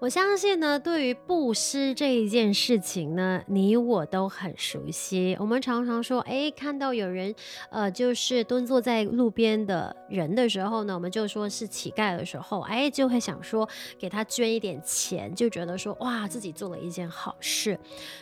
[0.00, 5.36] 我相信呢，对于布施这一件事情呢，你我都很熟悉。
[5.40, 7.34] 我们常常说，哎，看到有人，
[7.68, 13.68] 呃，就是蹲坐在路边的人的时候呢，我们就说是乞丐的时候，哎，就会想说
[13.98, 17.76] 给他捐一点钱，就觉得说哇，自己做了一件好事。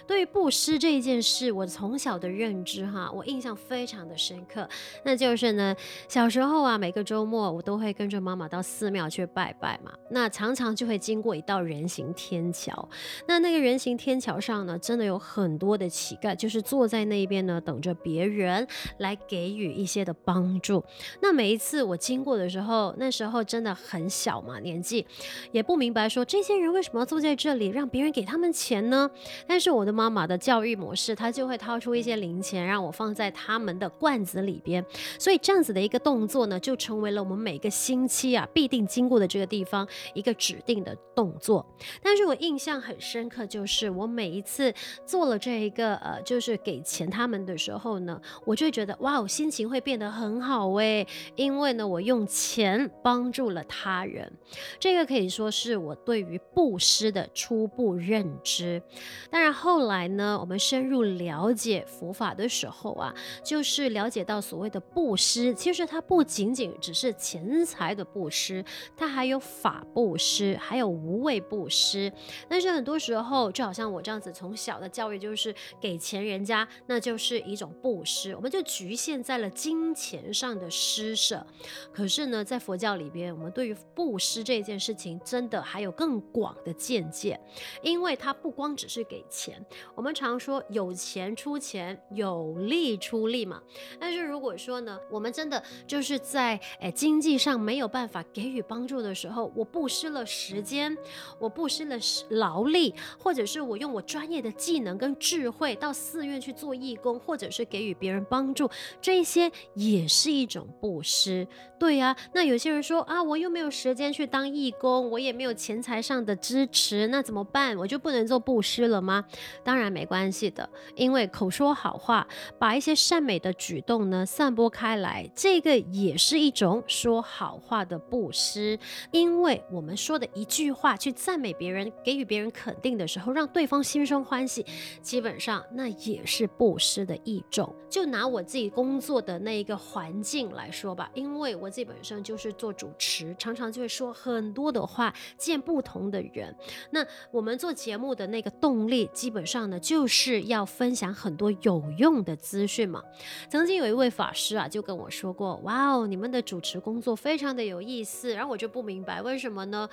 [0.07, 4.67] 对于布施这一件事，我从小的认知哈，我印象非常的深刻。
[5.05, 5.77] 那就是呢，
[6.09, 12.89] 小时候啊，每个周末我都会跟着妈妈到寺庙去拜拜嘛，那常常就会经过一道人行天桥，
[13.27, 18.67] 那那个人行天桥上呢，真的有很多的乞丐，就是坐在那边呢，等着别人
[18.99, 20.83] 来给予一些的帮助。
[21.21, 25.07] 那每一次我经过的时候，那时候真的很小嘛，年纪
[25.53, 29.11] 也不明白说这些人为什么要坐在这里，让别人给他们钱呢？
[29.47, 34.85] 但是我的妈妈的教育模式，她就会掏出一些零钱让我放在他们的罐子里边，
[35.19, 41.56] 所以这样子的一个动作呢，就成为了我们每个星期啊必定经过的这个地方一个指定的动作。
[42.03, 44.73] 但是我印象很深刻，就是我每一次
[45.05, 54.33] 做了这一个呃，就是给钱他们的时候呢，我就会觉得哇，我心情会变得很好诶，因为呢，我用钱帮助了他人，
[54.79, 58.83] 这个可以说是我对于布施的初步认知。
[59.31, 68.65] 当然后来呢，我们深入了解佛法的时候啊，就是了解到所谓的布施，其实它不仅仅只是钱财的布施，
[68.97, 72.13] 它还有法布施，还有无畏布施。
[72.49, 81.45] 但是很多时候，就好像我这样子，从小的教育就是给钱人家，那就是一种布施，我们就局限在了金钱上的施舍。
[81.93, 87.39] 可是呢，在佛教里边，我们对于布施这件事情，真的还有更广的见解，
[87.83, 89.65] 因为它不光只是给钱。
[89.95, 93.63] 我们常说有钱出钱，有力出力嘛。
[93.99, 100.97] 但是如果说呢，我们真的就是在诶经济上没有办法给予帮助的时候，我布施了时间，
[101.39, 101.67] 我布。
[101.69, 101.97] 施了
[102.31, 108.71] 劳力，或者是我用我专业的技能跟智慧到寺院去做义工，或者是给予别人帮助，
[109.01, 111.47] 这些也是一种布施。
[111.79, 117.77] 对呀，那有些人说啊，我又没有时间去当义工，我也没有钱财上的支持，那怎么办？
[117.77, 119.25] 我就不能做布施了吗？
[119.63, 122.27] 当然没关系的，因为口说好话，
[122.59, 128.79] 把一些善美的举动呢散播开来，这个也是一种说好话的布施。
[129.11, 131.57] 因为我们说的一句话去赞美。
[131.59, 134.67] 别人给予别人肯定的时候，让对方心生欢喜，
[135.01, 137.75] 基本上那也是布施的一种。
[137.89, 146.55] 就拿我自己工作的那一个环境来说吧，因为我自己本身就是做主持，常常就会说很多的话，见不同的人。
[146.91, 153.03] 那我们做节目的那个动力，基本上呢，就是要分享很多有用的资讯嘛。
[153.49, 159.89] 曾经有一位法师啊，就跟我说过：“哇哦，你们的主持工作非常的有意思。”然后我就不明白为什么呢？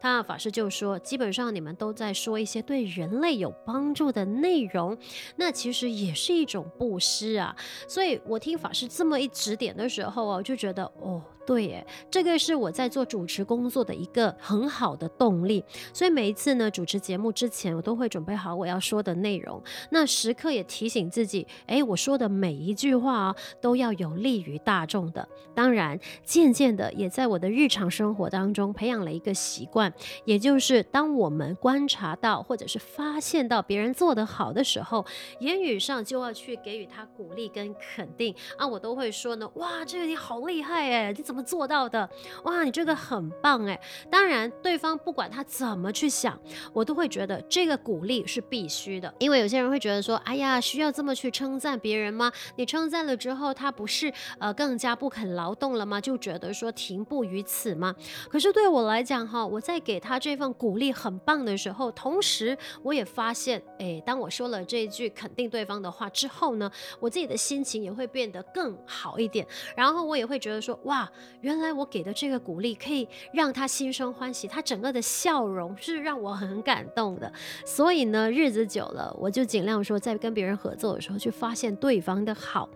[0.00, 0.98] 他法师就说。
[0.98, 4.96] 基本上你们都在说一些对人类有帮助的内容，
[5.36, 7.54] 那其实也是一种布施啊。
[7.86, 11.22] 所以我听法师这么一指点的时候啊，就觉得哦。
[11.48, 15.64] 对耶，这个是我在做主持工作的一个很好的动力。
[15.94, 19.62] 所以每一次呢，主持节目之前，我都会准备好我要说的内容。
[19.88, 25.26] 那时刻也提醒自己，哎，我说的每一句话啊，都要有利于大众的。
[25.54, 29.90] 当然，渐渐的也在我的日常生活当中培养了一个习惯，
[30.26, 35.06] 也就是当我们观察到或者是发现到别人做得好的时候，
[35.40, 41.37] 言语上就要去给予他鼓励跟肯定啊，我都会说呢，哇，这个你好厉害哎，你怎么？
[41.42, 42.08] 做到的
[42.44, 43.80] 哇，你这个很棒哎！
[44.10, 46.38] 当然，对方不管他怎么去想，
[46.72, 49.12] 我都会觉得这个鼓励是必须的。
[49.18, 52.32] 因为有些人会觉得说，哎呀，需要这么去称赞别人吗？
[52.56, 56.00] 你称赞了之后，他不是呃更加不肯劳动了吗？
[56.00, 57.94] 就觉得说停步于此吗？
[58.28, 66.70] 可是对我来讲哈，我在给他这份鼓励很棒的时候，同时我也发现，哎，当我说了这一句肯定对方的话之后呢，
[67.00, 69.46] 我自己的心情也会变得更好一点。
[69.76, 71.10] 然后我也会觉得说，哇。
[71.40, 77.32] 原来我给的这个鼓励可以让他心生欢喜，他整个的笑容是让我很感动的。
[77.64, 82.68] 所以呢，日子久了，我就尽量说，在跟别人合作的时候去发现对方的好。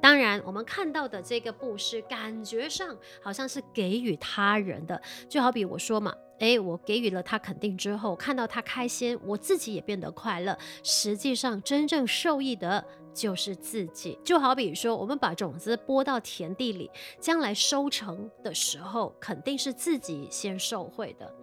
[0.00, 10.56] 当然，我们看到的这个布施，感觉上好像是给予他人的，就好比我说嘛，诶，我给予了他肯定之后，看到他开心，我自己也变得快乐。
[10.82, 12.84] 实际上，真正受益的。
[13.16, 14.18] 就是自己。
[14.22, 21.34] 就好比说，我们把种子播到田地里，将来收成的时候，肯定是自己先受惠的。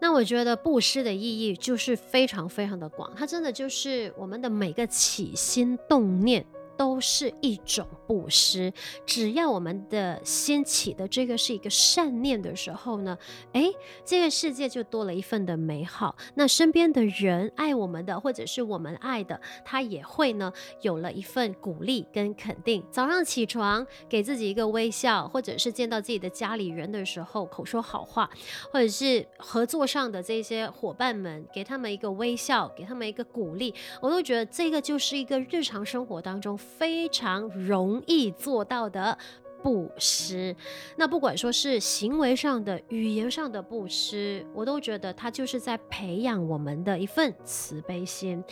[0.00, 6.46] 那我觉得布施的意义就是非常非常的广，它真的就是我们的每个起心动念。
[6.76, 8.72] 都是一种布施，
[9.04, 13.16] 只要我们的先起的这个是一个善念的时候呢，
[13.52, 13.72] 诶，
[14.04, 16.16] 这个世界就多了一份的美好。
[16.34, 20.52] 那身边的人爱我们的，或者是我们爱的，他也会呢
[20.82, 22.84] 有了一份鼓励跟肯定。
[22.90, 28.30] 早上起床给自己一个微笑，或者是见到自己的家里人的时候口说好话，
[28.70, 36.58] 或者是合作上的这些伙伴们给他们一个微笑，给他们一个鼓励，我都觉得这个就是一个日常生活当中。
[36.78, 39.16] 非常容易做到的
[39.62, 40.54] 布施，
[40.96, 48.44] 那不管说是行为上的、语言上的布施，我都觉得它就是在培养我们的一份慈悲心。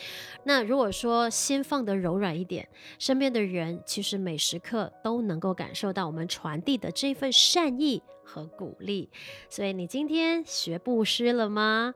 [0.43, 2.67] 那如果说心放得柔软一点，
[2.99, 8.01] 身边的人其实每时刻都能够感受到我们传递的这份善意。
[8.25, 9.09] 和鼓励，
[9.49, 11.93] 所以你今天学布施了吗？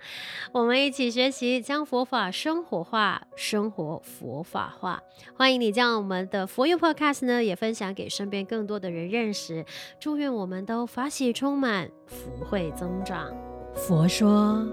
[0.53, 5.01] 我们一起学习，将佛法生活化，生活佛法化。
[5.35, 9.65] 欢迎你将我们的佛佑 Podcast 呢，也分享给身边更多的人认识。
[9.99, 13.35] 祝愿我们都法喜充满，福慧增长。
[13.73, 14.63] 佛说，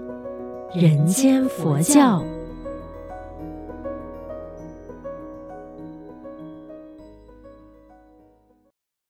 [0.73, 2.23] 人间佛教。